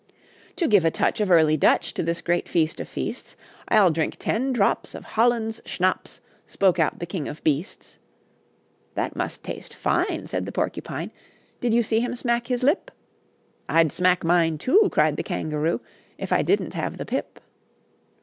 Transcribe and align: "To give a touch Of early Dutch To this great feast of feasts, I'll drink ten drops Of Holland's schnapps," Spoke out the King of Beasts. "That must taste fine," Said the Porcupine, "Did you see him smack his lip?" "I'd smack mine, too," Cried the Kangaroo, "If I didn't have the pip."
"To 0.55 0.67
give 0.67 0.83
a 0.83 0.89
touch 0.89 1.21
Of 1.21 1.29
early 1.29 1.57
Dutch 1.57 1.93
To 1.93 2.01
this 2.01 2.21
great 2.21 2.49
feast 2.49 2.79
of 2.79 2.89
feasts, 2.89 3.37
I'll 3.67 3.91
drink 3.91 4.15
ten 4.17 4.51
drops 4.51 4.95
Of 4.95 5.05
Holland's 5.13 5.61
schnapps," 5.63 6.21
Spoke 6.47 6.79
out 6.79 6.97
the 6.97 7.05
King 7.05 7.27
of 7.27 7.43
Beasts. 7.43 7.99
"That 8.95 9.15
must 9.15 9.43
taste 9.43 9.75
fine," 9.75 10.25
Said 10.25 10.47
the 10.47 10.51
Porcupine, 10.51 11.11
"Did 11.59 11.71
you 11.75 11.83
see 11.83 11.99
him 11.99 12.15
smack 12.15 12.47
his 12.47 12.63
lip?" 12.63 12.89
"I'd 13.69 13.91
smack 13.91 14.23
mine, 14.23 14.57
too," 14.57 14.89
Cried 14.91 15.17
the 15.17 15.23
Kangaroo, 15.23 15.81
"If 16.17 16.33
I 16.33 16.41
didn't 16.41 16.73
have 16.73 16.97
the 16.97 17.05
pip." 17.05 17.39